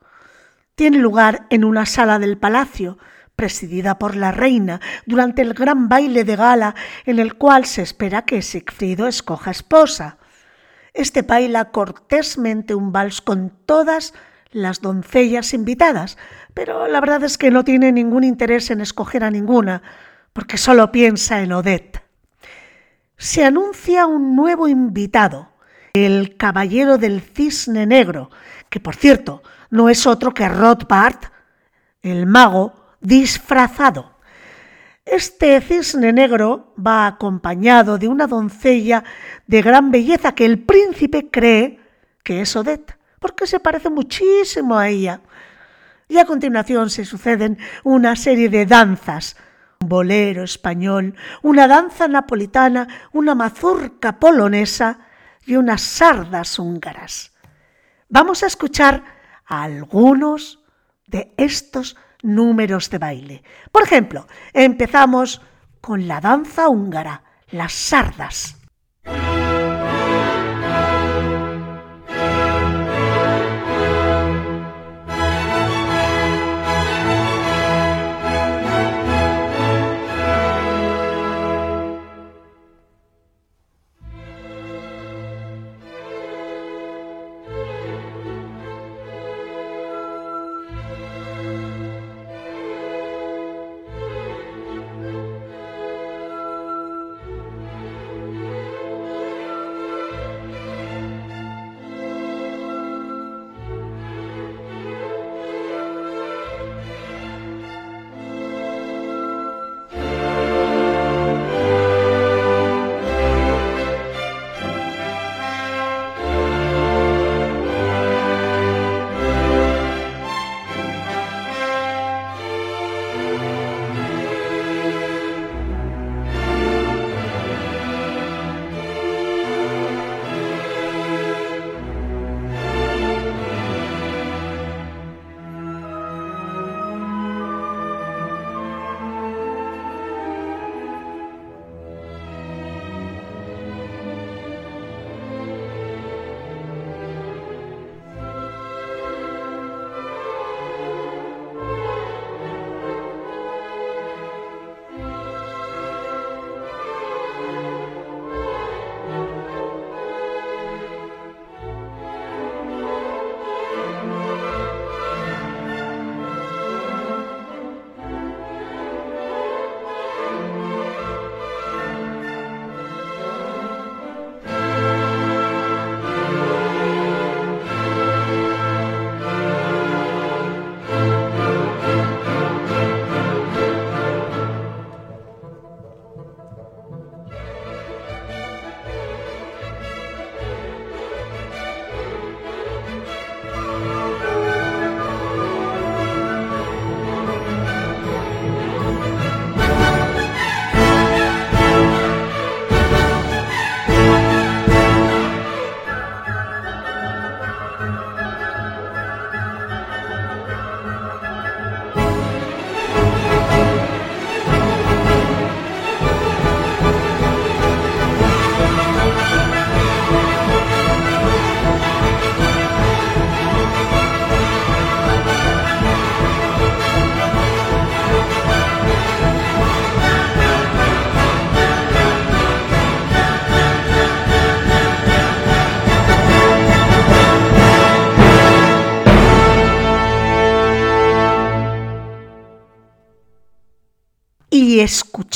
Tiene 0.75 0.97
lugar 0.97 1.47
en 1.49 1.65
una 1.65 1.85
sala 1.85 2.19
del 2.19 2.37
palacio, 2.37 2.97
presidida 3.37 3.99
por 3.99 4.15
la 4.15 4.31
reina, 4.31 4.81
durante 5.05 5.43
el 5.43 5.53
gran 5.53 5.87
baile 5.87 6.25
de 6.25 6.35
gala 6.35 6.75
en 7.05 7.19
el 7.19 7.35
cual 7.35 7.65
se 7.65 7.83
espera 7.83 8.23
que 8.23 8.41
Sigfrido 8.41 9.07
escoja 9.07 9.51
esposa. 9.51 10.17
Este 10.93 11.21
baila 11.21 11.65
cortésmente 11.65 12.73
un 12.73 12.91
vals 12.91 13.21
con 13.21 13.53
todas 13.65 14.15
las 14.51 14.81
doncellas 14.81 15.53
invitadas, 15.53 16.17
pero 16.55 16.87
la 16.87 16.99
verdad 16.99 17.23
es 17.23 17.37
que 17.37 17.51
no 17.51 17.63
tiene 17.63 17.91
ningún 17.91 18.23
interés 18.23 18.71
en 18.71 18.81
escoger 18.81 19.23
a 19.23 19.29
ninguna, 19.29 19.83
porque 20.33 20.57
solo 20.57 20.91
piensa 20.91 21.41
en 21.41 21.53
Odette. 21.53 22.01
Se 23.17 23.45
anuncia 23.45 24.07
un 24.07 24.35
nuevo 24.35 24.67
invitado, 24.67 25.51
el 25.93 26.37
caballero 26.37 26.97
del 26.97 27.21
cisne 27.21 27.85
negro, 27.85 28.31
que 28.69 28.79
por 28.79 28.95
cierto 28.95 29.43
no 29.69 29.89
es 29.89 30.07
otro 30.07 30.33
que 30.33 30.49
Rothbard, 30.49 31.19
el 32.01 32.25
mago 32.25 32.76
disfrazado. 33.01 34.17
Este 35.05 35.61
cisne 35.61 36.11
negro 36.11 36.73
va 36.75 37.07
acompañado 37.07 37.97
de 37.97 38.07
una 38.09 38.27
doncella 38.27 39.03
de 39.45 39.61
gran 39.61 39.89
belleza 39.89 40.33
que 40.33 40.45
el 40.45 40.59
príncipe 40.59 41.29
cree 41.31 41.79
que 42.23 42.41
es 42.41 42.55
Odette, 42.57 42.97
porque 43.19 43.47
se 43.47 43.61
parece 43.61 43.89
muchísimo 43.89 44.77
a 44.77 44.89
ella. 44.89 45.21
Y 46.09 46.17
a 46.17 46.25
continuación 46.25 46.89
se 46.89 47.05
suceden 47.05 47.57
una 47.83 48.17
serie 48.17 48.49
de 48.49 48.65
danzas, 48.65 49.37
un 49.79 49.87
bolero 49.87 50.43
español, 50.43 51.15
una 51.41 51.67
danza 51.67 52.09
napolitana, 52.09 52.87
una 53.13 53.33
mazurca 53.33 54.19
polonesa 54.19 54.99
y 55.45 55.55
unas 55.55 55.81
sardas 55.81 56.59
húngaras. 56.59 57.31
Vamos 58.09 58.43
a 58.43 58.47
escuchar 58.47 59.03
algunos 59.45 60.63
de 61.07 61.33
estos 61.37 61.95
números 62.27 62.89
de 62.89 62.97
baile. 62.99 63.43
Por 63.71 63.83
ejemplo, 63.83 64.27
empezamos 64.53 65.41
con 65.81 66.07
la 66.07 66.19
danza 66.19 66.67
húngara, 66.69 67.23
las 67.49 67.73
sardas. 67.73 68.56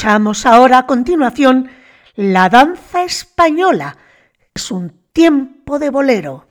Escuchamos 0.01 0.47
ahora 0.47 0.79
a 0.79 0.87
continuación 0.87 1.69
La 2.15 2.49
danza 2.49 3.03
española 3.03 3.97
es 4.51 4.71
un 4.71 4.91
tiempo 5.13 5.77
de 5.77 5.91
bolero. 5.91 6.47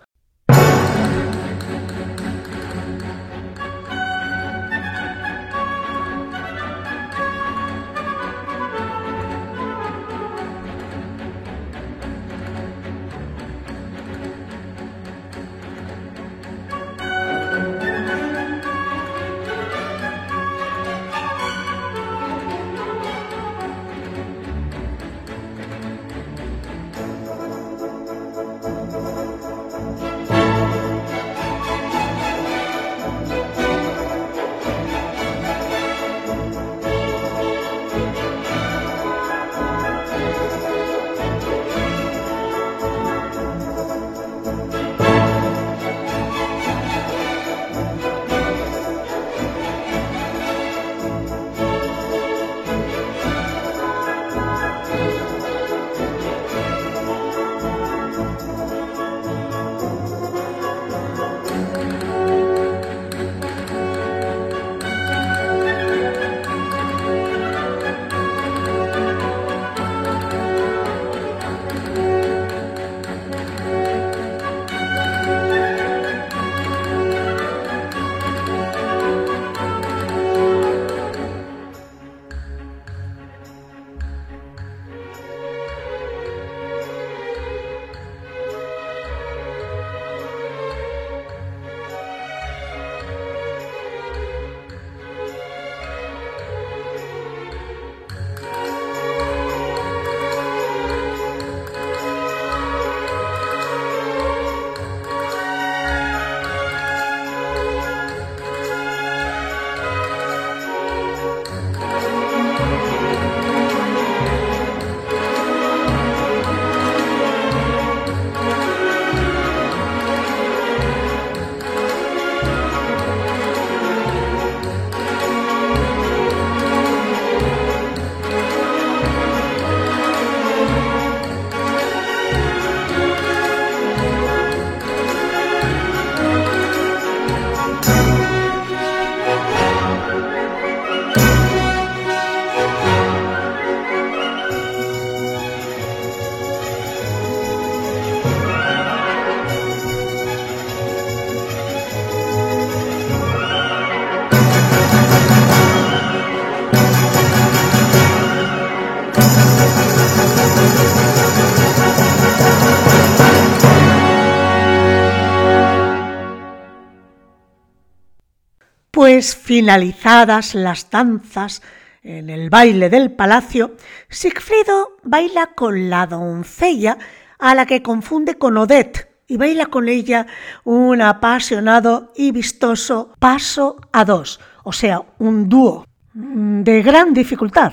Finalizadas 169.21 170.55
las 170.55 170.89
danzas 170.89 171.63
en 172.03 172.31
el 172.31 172.49
baile 172.49 172.89
del 172.89 173.13
palacio, 173.13 173.77
Sigfrido 174.09 174.97
baila 175.03 175.49
con 175.55 175.91
la 175.91 176.07
doncella 176.07 176.97
a 177.39 177.55
la 177.55 177.67
que 177.67 177.83
confunde 177.83 178.37
con 178.37 178.57
Odette 178.57 179.11
y 179.27 179.37
baila 179.37 179.67
con 179.67 179.89
ella 179.89 180.27
un 180.65 181.03
apasionado 181.03 182.13
y 182.17 182.33
vistoso 182.33 183.13
paso 183.19 183.77
a 183.93 184.07
dos, 184.07 184.41
o 184.65 184.73
sea, 184.73 185.03
un 185.19 185.51
dúo 185.51 185.85
de 186.15 186.83
gran 186.83 187.13
dificultad. 187.13 187.73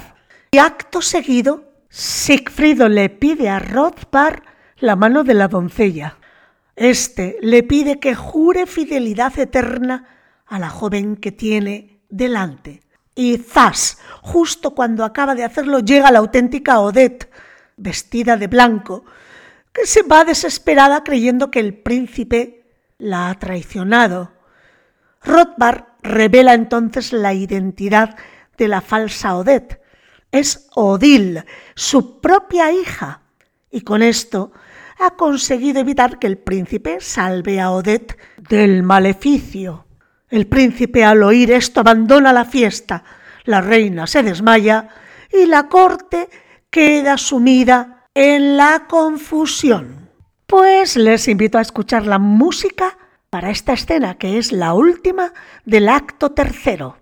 Y 0.51 0.57
acto 0.57 1.01
seguido, 1.01 1.63
Sigfrido 1.89 2.89
le 2.89 3.09
pide 3.09 3.49
a 3.49 3.59
Rothbar 3.59 4.43
la 4.79 4.97
mano 4.97 5.23
de 5.23 5.33
la 5.33 5.47
doncella. 5.47 6.17
Este 6.75 7.37
le 7.41 7.63
pide 7.63 7.99
que 7.99 8.15
jure 8.15 8.65
fidelidad 8.67 9.39
eterna 9.39 10.16
a 10.47 10.59
la 10.59 10.69
joven 10.69 11.15
que 11.15 11.31
tiene 11.31 12.01
delante. 12.09 12.81
Y 13.15 13.37
zas, 13.37 13.97
justo 14.21 14.75
cuando 14.75 15.03
acaba 15.03 15.35
de 15.35 15.43
hacerlo, 15.43 15.79
llega 15.79 16.11
la 16.11 16.19
auténtica 16.19 16.79
Odette, 16.79 17.29
vestida 17.75 18.37
de 18.37 18.47
blanco, 18.47 19.05
que 19.73 19.85
se 19.85 20.03
va 20.03 20.23
desesperada 20.23 21.03
creyendo 21.03 21.51
que 21.51 21.59
el 21.59 21.73
príncipe 21.73 22.65
la 22.97 23.29
ha 23.29 23.35
traicionado. 23.35 24.31
Rothbard 25.23 25.85
revela 26.03 26.53
entonces 26.53 27.11
la 27.11 27.33
identidad 27.33 28.15
de 28.57 28.67
la 28.67 28.81
falsa 28.81 29.35
Odette. 29.35 29.81
Es 30.31 30.67
Odile, 30.75 31.45
su 31.75 32.19
propia 32.21 32.71
hija, 32.71 33.21
y 33.71 33.81
con 33.81 34.01
esto 34.01 34.51
ha 34.99 35.15
conseguido 35.15 35.79
evitar 35.79 36.19
que 36.19 36.27
el 36.27 36.37
príncipe 36.37 36.99
salve 36.99 37.59
a 37.59 37.71
Odette 37.71 38.17
del 38.37 38.83
maleficio. 38.83 39.86
El 40.30 40.47
príncipe 40.47 41.05
al 41.05 41.23
oír 41.23 41.51
esto 41.51 41.80
abandona 41.80 42.34
la 42.34 42.43
fiesta, 42.43 43.03
la 43.45 43.61
reina 43.61 44.07
se 44.07 44.23
desmaya 44.23 44.89
y 45.32 45.45
la 45.45 45.69
corte 45.69 46.30
queda 46.69 47.17
sumida 47.17 48.05
en 48.13 48.57
la 48.57 48.88
confusión. 48.89 50.09
Pues 50.45 50.97
les 50.97 51.28
invito 51.30 51.57
a 51.57 51.61
escuchar 51.61 52.05
la 52.05 52.19
música 52.19 52.97
para 53.30 53.51
esta 53.51 53.73
escena 53.73 54.17
que 54.17 54.38
es 54.38 54.51
la 54.51 54.73
última 54.73 55.34
del 55.65 55.88
acto 55.88 56.32
tercero. 56.32 56.97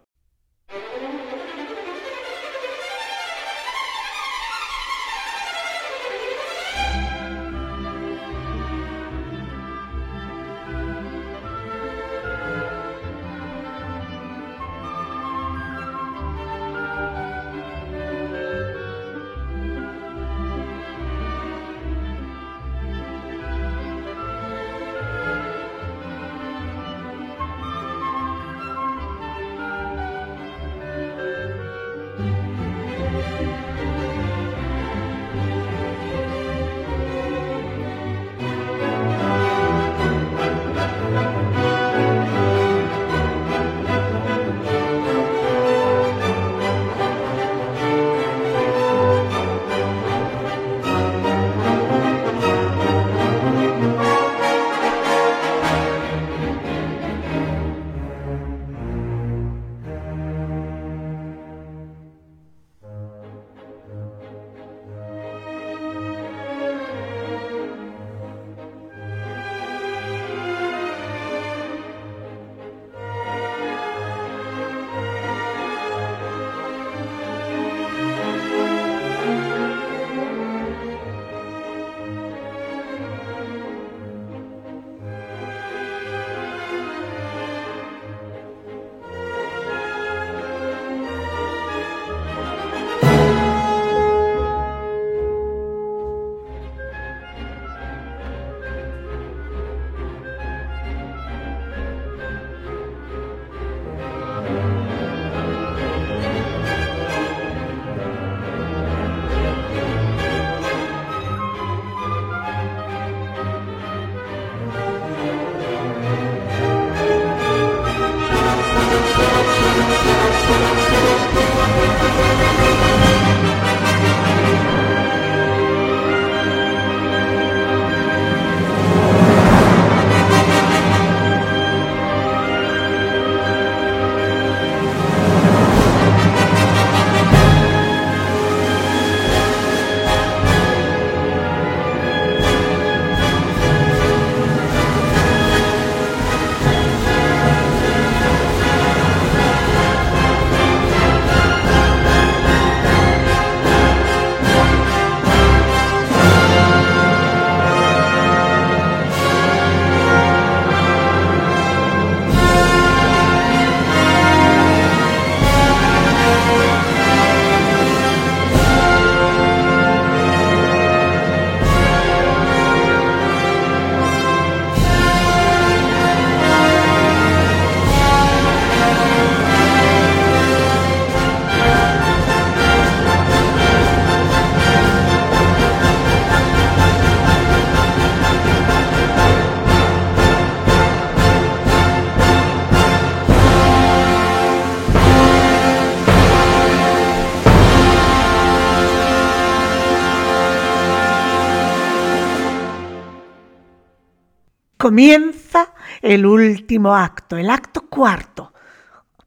Comienza 204.86 205.74
el 206.04 206.28
último 206.28 206.94
acto, 206.96 207.38
el 207.38 207.50
acto 207.50 207.90
cuarto. 207.90 208.54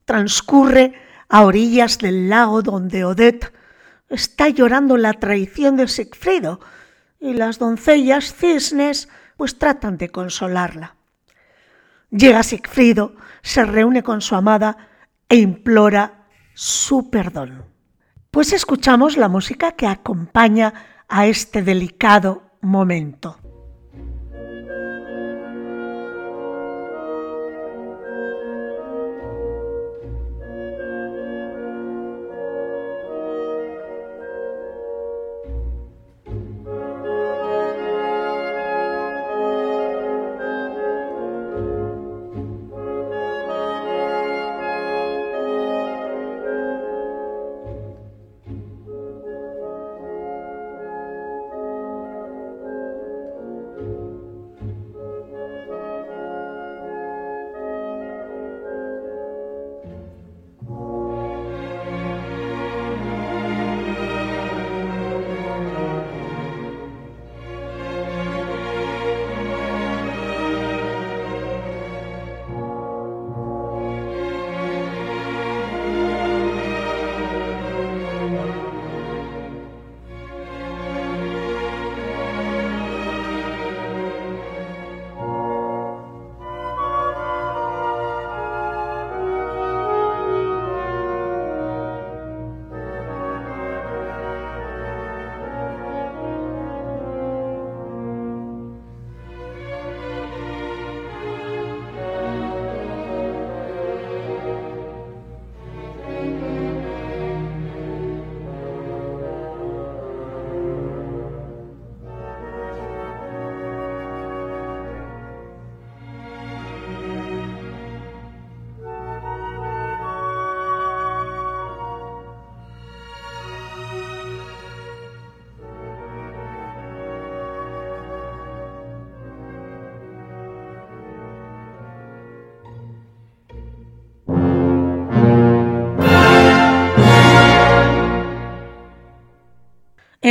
Transcurre 0.04 0.94
a 1.28 1.42
orillas 1.42 1.98
del 1.98 2.28
lago 2.28 2.62
donde 2.62 3.04
Odette 3.04 3.52
está 4.09 4.50
llorando 4.50 4.96
la 4.96 5.14
traición 5.14 5.76
de 5.76 5.88
Sigfrido 5.88 6.61
y 7.18 7.32
las 7.32 7.59
doncellas 7.59 8.32
cisnes 8.32 9.09
pues 9.36 9.59
tratan 9.59 9.98
de 9.98 10.11
consolarla. 10.11 10.94
Llega 12.12 12.44
Sigfrido, 12.44 13.16
se 13.42 13.64
reúne 13.64 14.04
con 14.04 14.20
su 14.20 14.36
amada 14.36 14.76
e 15.28 15.38
implora 15.38 16.28
su 16.54 17.11
perdón. 17.11 17.64
Pues 18.30 18.52
escuchamos 18.52 19.16
la 19.16 19.28
música 19.28 19.72
que 19.72 19.88
acompaña 19.88 20.72
a 21.09 21.26
este 21.26 21.62
delicado 21.62 22.44
momento. 22.61 23.40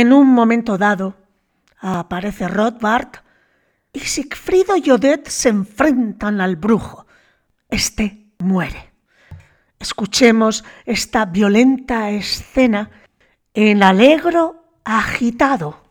En 0.00 0.12
un 0.12 0.28
momento 0.28 0.78
dado, 0.78 1.16
aparece 1.80 2.46
Rothbard 2.46 3.16
y 3.92 3.98
Sigfrido 3.98 4.76
y 4.76 4.90
Odette 4.90 5.28
se 5.28 5.48
enfrentan 5.48 6.40
al 6.40 6.54
brujo. 6.54 7.04
Este 7.68 8.30
muere. 8.38 8.92
Escuchemos 9.80 10.64
esta 10.84 11.24
violenta 11.24 12.10
escena 12.10 12.92
en 13.52 13.82
alegro 13.82 14.70
agitado. 14.84 15.82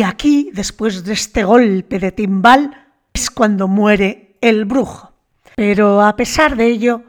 Y 0.00 0.02
aquí, 0.02 0.48
después 0.54 1.04
de 1.04 1.12
este 1.12 1.44
golpe 1.44 1.98
de 1.98 2.10
timbal, 2.10 2.86
es 3.12 3.28
cuando 3.28 3.68
muere 3.68 4.38
el 4.40 4.64
brujo. 4.64 5.12
Pero 5.56 6.00
a 6.00 6.16
pesar 6.16 6.56
de 6.56 6.68
ello, 6.68 7.02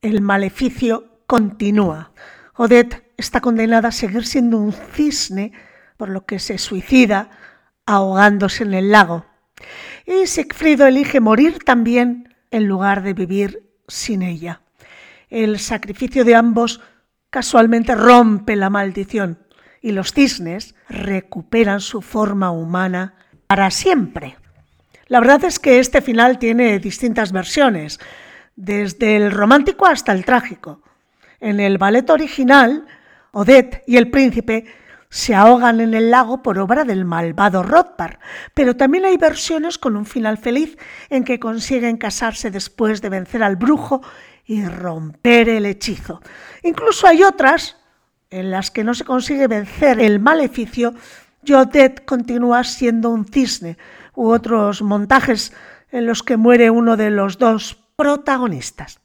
el 0.00 0.20
maleficio 0.20 1.22
continúa. 1.26 2.12
Odette 2.54 3.12
está 3.16 3.40
condenada 3.40 3.88
a 3.88 3.90
seguir 3.90 4.24
siendo 4.24 4.58
un 4.58 4.72
cisne, 4.72 5.50
por 5.96 6.08
lo 6.08 6.24
que 6.24 6.38
se 6.38 6.56
suicida 6.58 7.30
ahogándose 7.84 8.62
en 8.62 8.74
el 8.74 8.92
lago. 8.92 9.26
Y 10.06 10.28
Siegfriedo 10.28 10.86
elige 10.86 11.18
morir 11.18 11.58
también 11.64 12.32
en 12.52 12.68
lugar 12.68 13.02
de 13.02 13.14
vivir 13.14 13.72
sin 13.88 14.22
ella. 14.22 14.60
El 15.30 15.58
sacrificio 15.58 16.24
de 16.24 16.36
ambos 16.36 16.80
casualmente 17.28 17.96
rompe 17.96 18.54
la 18.54 18.70
maldición 18.70 19.45
y 19.86 19.92
los 19.92 20.12
cisnes 20.12 20.74
recuperan 20.88 21.80
su 21.80 22.02
forma 22.02 22.50
humana 22.50 23.14
para 23.46 23.70
siempre. 23.70 24.36
La 25.06 25.20
verdad 25.20 25.44
es 25.44 25.60
que 25.60 25.78
este 25.78 26.02
final 26.02 26.40
tiene 26.40 26.80
distintas 26.80 27.30
versiones, 27.30 28.00
desde 28.56 29.14
el 29.14 29.30
romántico 29.30 29.86
hasta 29.86 30.10
el 30.10 30.24
trágico. 30.24 30.82
En 31.38 31.60
el 31.60 31.78
ballet 31.78 32.10
original, 32.10 32.84
Odette 33.30 33.84
y 33.86 33.96
el 33.96 34.10
príncipe 34.10 34.64
se 35.08 35.36
ahogan 35.36 35.80
en 35.80 35.94
el 35.94 36.10
lago 36.10 36.42
por 36.42 36.58
obra 36.58 36.82
del 36.82 37.04
malvado 37.04 37.62
Rothbard, 37.62 38.18
pero 38.54 38.74
también 38.74 39.04
hay 39.04 39.16
versiones 39.16 39.78
con 39.78 39.96
un 39.96 40.04
final 40.04 40.36
feliz 40.36 40.76
en 41.10 41.22
que 41.22 41.38
consiguen 41.38 41.96
casarse 41.96 42.50
después 42.50 43.00
de 43.02 43.08
vencer 43.08 43.44
al 43.44 43.54
brujo 43.54 44.02
y 44.46 44.64
romper 44.64 45.48
el 45.48 45.64
hechizo. 45.64 46.20
Incluso 46.64 47.06
hay 47.06 47.22
otras 47.22 47.76
en 48.30 48.50
las 48.50 48.70
que 48.70 48.84
no 48.84 48.94
se 48.94 49.04
consigue 49.04 49.46
vencer 49.46 50.00
el 50.00 50.20
maleficio 50.20 50.94
y 51.44 51.52
Odette 51.52 52.04
continúa 52.04 52.64
siendo 52.64 53.10
un 53.10 53.24
cisne, 53.24 53.78
u 54.14 54.30
otros 54.30 54.82
montajes 54.82 55.52
en 55.92 56.06
los 56.06 56.22
que 56.22 56.36
muere 56.36 56.70
uno 56.70 56.96
de 56.96 57.10
los 57.10 57.38
dos 57.38 57.78
protagonistas. 57.96 59.00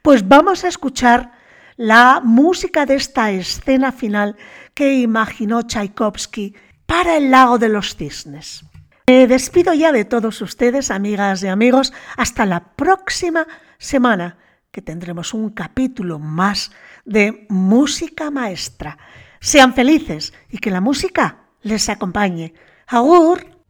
Pues 0.00 0.26
vamos 0.26 0.64
a 0.64 0.68
escuchar 0.68 1.32
la 1.76 2.20
música 2.24 2.86
de 2.86 2.94
esta 2.94 3.30
escena 3.30 3.92
final 3.92 4.36
que 4.74 5.00
imaginó 5.00 5.62
Tchaikovsky 5.62 6.54
para 6.86 7.16
el 7.16 7.30
lago 7.30 7.58
de 7.58 7.68
los 7.68 7.96
cisnes. 7.96 8.64
Me 9.06 9.26
despido 9.26 9.74
ya 9.74 9.92
de 9.92 10.04
todos 10.04 10.40
ustedes, 10.40 10.90
amigas 10.90 11.42
y 11.42 11.48
amigos, 11.48 11.92
hasta 12.16 12.46
la 12.46 12.74
próxima 12.76 13.46
semana, 13.78 14.38
que 14.72 14.82
tendremos 14.82 15.34
un 15.34 15.50
capítulo 15.50 16.18
más 16.18 16.72
de 17.04 17.46
música 17.50 18.30
maestra. 18.30 18.98
Sean 19.38 19.74
felices 19.74 20.32
y 20.50 20.58
que 20.58 20.70
la 20.70 20.80
música 20.80 21.44
les 21.62 21.88
acompañe. 21.88 22.54
Agur. 22.86 23.61